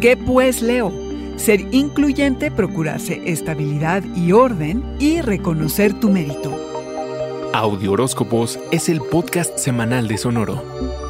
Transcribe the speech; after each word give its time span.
¿Qué 0.00 0.16
pues, 0.16 0.62
Leo? 0.62 0.90
Ser 1.36 1.60
incluyente, 1.72 2.50
procurarse 2.50 3.20
estabilidad 3.26 4.02
y 4.16 4.32
orden 4.32 4.82
y 4.98 5.20
reconocer 5.20 5.92
tu 6.00 6.08
mérito. 6.08 6.56
Audio 7.52 7.92
Horóscopos 7.92 8.58
es 8.70 8.88
el 8.88 9.02
podcast 9.02 9.58
semanal 9.58 10.08
de 10.08 10.16
Sonoro. 10.16 11.09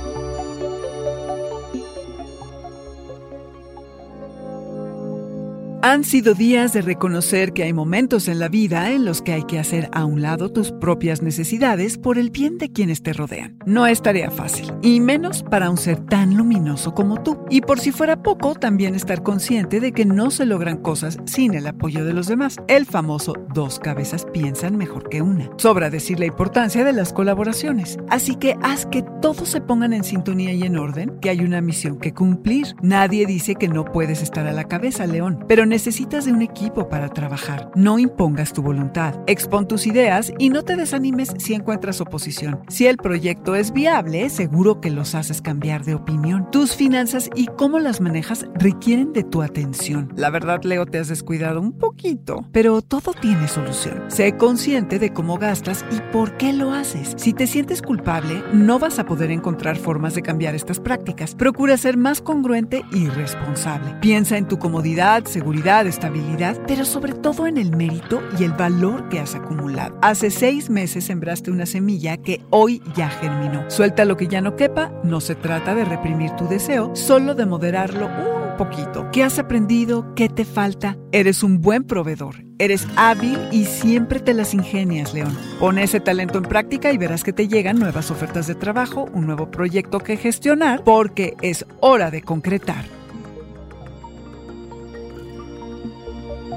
Han 5.82 6.04
sido 6.04 6.34
días 6.34 6.74
de 6.74 6.82
reconocer 6.82 7.54
que 7.54 7.62
hay 7.62 7.72
momentos 7.72 8.28
en 8.28 8.38
la 8.38 8.48
vida 8.48 8.90
en 8.90 9.06
los 9.06 9.22
que 9.22 9.32
hay 9.32 9.44
que 9.44 9.58
hacer 9.58 9.88
a 9.92 10.04
un 10.04 10.20
lado 10.20 10.52
tus 10.52 10.72
propias 10.72 11.22
necesidades 11.22 11.96
por 11.96 12.18
el 12.18 12.28
bien 12.28 12.58
de 12.58 12.70
quienes 12.70 13.02
te 13.02 13.14
rodean. 13.14 13.56
No 13.64 13.86
es 13.86 14.02
tarea 14.02 14.30
fácil, 14.30 14.74
y 14.82 15.00
menos 15.00 15.42
para 15.42 15.70
un 15.70 15.78
ser 15.78 15.98
tan 16.04 16.36
luminoso 16.36 16.92
como 16.92 17.22
tú. 17.22 17.38
Y 17.48 17.62
por 17.62 17.80
si 17.80 17.92
fuera 17.92 18.22
poco, 18.22 18.54
también 18.54 18.94
estar 18.94 19.22
consciente 19.22 19.80
de 19.80 19.92
que 19.92 20.04
no 20.04 20.30
se 20.30 20.44
logran 20.44 20.76
cosas 20.76 21.16
sin 21.24 21.54
el 21.54 21.66
apoyo 21.66 22.04
de 22.04 22.12
los 22.12 22.26
demás. 22.26 22.56
El 22.68 22.84
famoso 22.84 23.32
dos 23.54 23.78
cabezas 23.78 24.26
piensan 24.34 24.76
mejor 24.76 25.08
que 25.08 25.22
una. 25.22 25.48
Sobra 25.56 25.88
decir 25.88 26.20
la 26.20 26.26
importancia 26.26 26.84
de 26.84 26.92
las 26.92 27.14
colaboraciones. 27.14 27.96
Así 28.10 28.34
que 28.34 28.54
haz 28.60 28.84
que 28.84 29.02
todos 29.22 29.48
se 29.48 29.62
pongan 29.62 29.94
en 29.94 30.04
sintonía 30.04 30.52
y 30.52 30.62
en 30.62 30.76
orden, 30.76 31.18
que 31.22 31.30
hay 31.30 31.40
una 31.40 31.62
misión 31.62 31.98
que 31.98 32.12
cumplir. 32.12 32.66
Nadie 32.82 33.24
dice 33.24 33.54
que 33.54 33.68
no 33.68 33.86
puedes 33.86 34.20
estar 34.20 34.46
a 34.46 34.52
la 34.52 34.64
cabeza, 34.64 35.06
León, 35.06 35.42
pero 35.48 35.69
necesitas 35.70 36.26
de 36.26 36.32
un 36.32 36.42
equipo 36.42 36.88
para 36.88 37.08
trabajar. 37.08 37.70
No 37.76 37.98
impongas 37.98 38.52
tu 38.52 38.60
voluntad. 38.60 39.14
Expon 39.26 39.68
tus 39.68 39.86
ideas 39.86 40.32
y 40.38 40.50
no 40.50 40.64
te 40.64 40.76
desanimes 40.76 41.32
si 41.38 41.54
encuentras 41.54 42.00
oposición. 42.00 42.60
Si 42.68 42.86
el 42.88 42.96
proyecto 42.96 43.54
es 43.54 43.72
viable, 43.72 44.28
seguro 44.28 44.80
que 44.80 44.90
los 44.90 45.14
haces 45.14 45.40
cambiar 45.40 45.84
de 45.84 45.94
opinión. 45.94 46.50
Tus 46.50 46.74
finanzas 46.74 47.30
y 47.36 47.46
cómo 47.46 47.78
las 47.78 48.00
manejas 48.00 48.46
requieren 48.54 49.12
de 49.12 49.22
tu 49.22 49.42
atención. 49.42 50.12
La 50.16 50.30
verdad, 50.30 50.60
Leo, 50.64 50.86
te 50.86 50.98
has 50.98 51.08
descuidado 51.08 51.60
un 51.60 51.72
poquito, 51.72 52.44
pero 52.52 52.82
todo 52.82 53.12
tiene 53.12 53.46
solución. 53.46 54.02
Sé 54.08 54.36
consciente 54.36 54.98
de 54.98 55.12
cómo 55.12 55.38
gastas 55.38 55.84
y 55.92 56.00
por 56.12 56.36
qué 56.36 56.52
lo 56.52 56.72
haces. 56.72 57.14
Si 57.16 57.32
te 57.32 57.46
sientes 57.46 57.80
culpable, 57.80 58.42
no 58.52 58.80
vas 58.80 58.98
a 58.98 59.06
poder 59.06 59.30
encontrar 59.30 59.76
formas 59.76 60.16
de 60.16 60.22
cambiar 60.22 60.56
estas 60.56 60.80
prácticas. 60.80 61.36
Procura 61.36 61.76
ser 61.76 61.96
más 61.96 62.20
congruente 62.20 62.82
y 62.90 63.06
responsable. 63.06 63.94
Piensa 64.00 64.36
en 64.36 64.48
tu 64.48 64.58
comodidad, 64.58 65.26
seguridad 65.26 65.59
estabilidad, 65.60 66.60
pero 66.66 66.84
sobre 66.84 67.12
todo 67.12 67.46
en 67.46 67.56
el 67.56 67.76
mérito 67.76 68.22
y 68.38 68.44
el 68.44 68.52
valor 68.52 69.08
que 69.08 69.20
has 69.20 69.34
acumulado. 69.34 69.98
Hace 70.02 70.30
seis 70.30 70.70
meses 70.70 71.04
sembraste 71.04 71.50
una 71.50 71.66
semilla 71.66 72.16
que 72.16 72.40
hoy 72.50 72.82
ya 72.94 73.08
germinó. 73.08 73.70
Suelta 73.70 74.04
lo 74.04 74.16
que 74.16 74.26
ya 74.26 74.40
no 74.40 74.56
quepa, 74.56 74.92
no 75.04 75.20
se 75.20 75.34
trata 75.34 75.74
de 75.74 75.84
reprimir 75.84 76.30
tu 76.32 76.48
deseo, 76.48 76.94
solo 76.94 77.34
de 77.34 77.46
moderarlo 77.46 78.06
un 78.06 78.56
poquito. 78.56 79.08
¿Qué 79.12 79.22
has 79.22 79.38
aprendido? 79.38 80.14
¿Qué 80.14 80.28
te 80.28 80.44
falta? 80.44 80.96
Eres 81.12 81.42
un 81.42 81.60
buen 81.60 81.84
proveedor. 81.84 82.36
Eres 82.58 82.86
hábil 82.96 83.38
y 83.50 83.64
siempre 83.64 84.20
te 84.20 84.34
las 84.34 84.52
ingenias, 84.52 85.14
León. 85.14 85.36
Pon 85.58 85.78
ese 85.78 86.00
talento 86.00 86.38
en 86.38 86.44
práctica 86.44 86.92
y 86.92 86.98
verás 86.98 87.24
que 87.24 87.32
te 87.32 87.48
llegan 87.48 87.78
nuevas 87.78 88.10
ofertas 88.10 88.46
de 88.46 88.54
trabajo, 88.54 89.08
un 89.14 89.26
nuevo 89.26 89.50
proyecto 89.50 90.00
que 90.00 90.16
gestionar, 90.16 90.84
porque 90.84 91.36
es 91.40 91.64
hora 91.80 92.10
de 92.10 92.22
concretar. 92.22 92.99